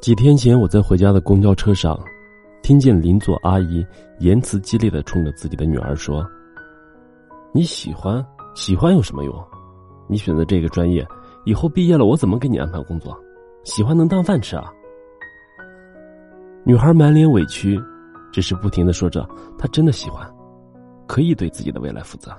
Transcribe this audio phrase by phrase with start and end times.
[0.00, 1.98] 几天前，我在回家的公交车上，
[2.62, 3.84] 听见邻座阿姨
[4.20, 6.24] 言辞激烈的冲着自己的女儿说
[7.52, 8.24] ：“你喜欢
[8.54, 9.34] 喜欢有什么用？
[10.06, 11.04] 你选择这个专业，
[11.44, 13.18] 以后毕业了，我怎么给你安排工作？
[13.64, 14.72] 喜欢能当饭吃啊？”
[16.64, 17.76] 女孩满脸委屈，
[18.32, 19.28] 只是不停的说着
[19.58, 20.32] ：“她真的喜欢，
[21.08, 22.30] 可以对自己的未来负责。”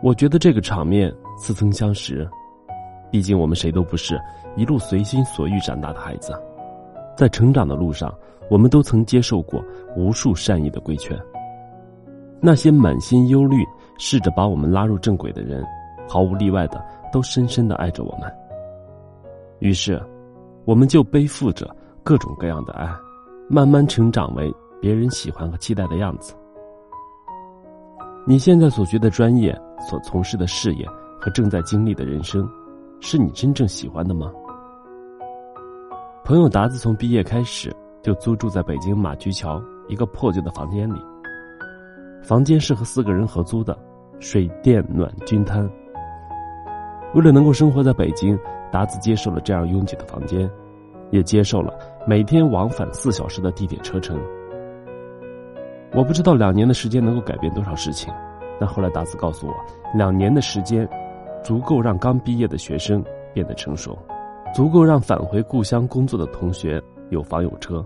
[0.00, 2.28] 我觉得这个场面似曾相识。
[3.14, 4.20] 毕竟我们谁都不是
[4.56, 6.32] 一路随心所欲长大的孩子，
[7.16, 8.12] 在成长的路上，
[8.50, 11.16] 我们都曾接受过无数善意的规劝。
[12.40, 13.64] 那些满心忧虑、
[14.00, 15.64] 试着把我们拉入正轨的人，
[16.08, 18.28] 毫无例外的都深深的爱着我们。
[19.60, 20.02] 于是，
[20.64, 21.72] 我们就背负着
[22.02, 22.92] 各种各样的爱，
[23.48, 26.34] 慢慢成长为别人喜欢和期待的样子。
[28.26, 29.56] 你现在所学的专业、
[29.88, 30.84] 所从事的事业
[31.20, 32.44] 和正在经历的人生。
[33.00, 34.32] 是你真正喜欢的吗？
[36.24, 37.70] 朋友达子从毕业开始
[38.02, 40.98] 就租住在北京马驹桥一个破旧的房间里。
[42.22, 43.78] 房间是和四个人合租的，
[44.20, 45.70] 水电暖均摊。
[47.12, 48.38] 为了能够生活在北京，
[48.72, 50.50] 达子接受了这样拥挤的房间，
[51.10, 51.74] 也接受了
[52.06, 54.18] 每天往返四小时的地铁车程。
[55.92, 58.10] 我不知道两年的时间能够改变多少事情，
[58.58, 59.54] 但后来达子告诉我，
[59.94, 60.88] 两年的时间。
[61.44, 63.96] 足够让刚毕业的学生变得成熟，
[64.54, 67.84] 足够让返回故乡工作的同学有房有车，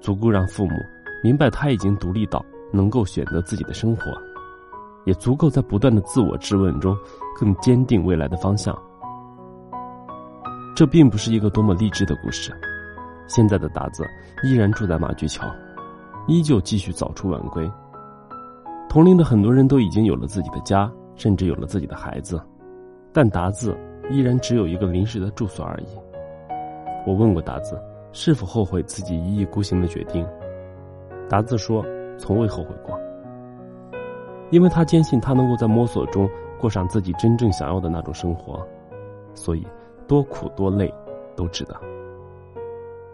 [0.00, 0.74] 足够让父母
[1.24, 4.02] 明白他已经独立到能够选择自己的生活，
[5.06, 6.94] 也足够在不断的自我质问中
[7.38, 8.76] 更坚定未来的方向。
[10.76, 12.52] 这并不是一个多么励志的故事。
[13.26, 14.04] 现在的达子
[14.42, 15.46] 依然住在马驹桥，
[16.26, 17.70] 依旧继续早出晚归。
[18.88, 22.42] 同龄的很多人都已经有了自己的家，甚至有了自己的孩子。
[23.12, 23.76] 但达子
[24.10, 25.86] 依然只有一个临时的住所而已。
[27.06, 27.80] 我问过达子，
[28.12, 30.26] 是否后悔自己一意孤行的决定？
[31.28, 31.84] 达子说，
[32.18, 32.98] 从未后悔过，
[34.50, 36.28] 因为他坚信他能够在摸索中
[36.58, 38.66] 过上自己真正想要的那种生活，
[39.32, 39.66] 所以
[40.06, 40.92] 多苦多累
[41.36, 41.74] 都值得。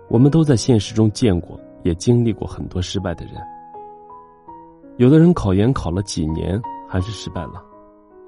[0.09, 3.35] 我们都在现实中见过，也经历过很多失败的人。
[4.97, 7.63] 有的人考研考了几年，还是失败了。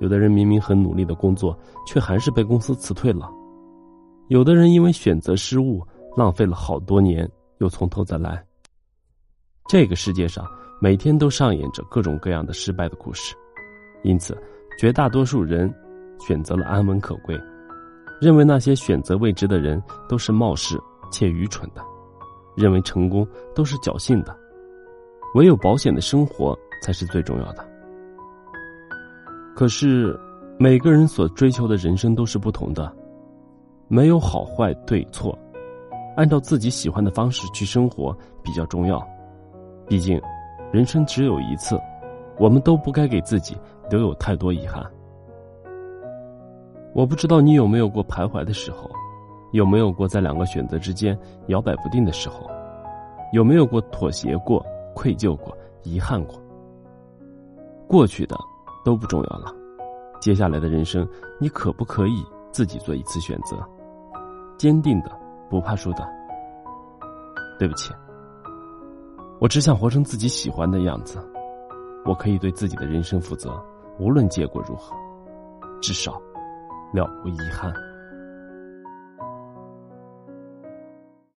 [0.00, 3.28] 有的人明明很努力的工作，却还是被公司辞退了；
[4.28, 5.84] 有的人因为选择失误，
[6.16, 7.28] 浪费了好多年，
[7.58, 8.44] 又从头再来。
[9.68, 10.46] 这个世界上
[10.80, 13.34] 每天都上演着各种各样的失败的故事，
[14.02, 14.36] 因此，
[14.78, 15.72] 绝大多数人
[16.20, 17.38] 选择了安稳可贵，
[18.20, 20.78] 认为那些选择未知的人都是冒失
[21.10, 21.82] 且愚蠢的，
[22.56, 24.34] 认为成功都是侥幸的，
[25.34, 27.67] 唯有保险的生活才是最重要的。
[29.58, 30.16] 可是，
[30.56, 32.94] 每个人所追求的人生都是不同的，
[33.88, 35.36] 没有好坏对错，
[36.16, 39.04] 按照自己喜欢的方式去生活比较重要。
[39.88, 40.22] 毕竟，
[40.70, 41.76] 人生只有一次，
[42.38, 43.56] 我们都不该给自己
[43.90, 44.80] 留有太多遗憾。
[46.94, 48.88] 我不知道你有没有过徘徊的时候，
[49.50, 52.48] 有没有过在两个选择之间摇摆不定的时候，
[53.32, 54.64] 有没有过妥协过、
[54.94, 55.52] 愧疚过、
[55.82, 56.40] 遗憾过？
[57.88, 58.38] 过去的。
[58.84, 59.54] 都不重要了，
[60.20, 61.06] 接下来的人生，
[61.38, 63.56] 你可不可以自己做一次选择？
[64.56, 65.10] 坚定的，
[65.48, 66.06] 不怕输的。
[67.58, 67.92] 对不起，
[69.40, 71.18] 我只想活成自己喜欢的样子，
[72.04, 73.62] 我可以对自己的人生负责，
[73.98, 74.96] 无论结果如何，
[75.80, 76.12] 至少
[76.92, 77.72] 了无遗憾。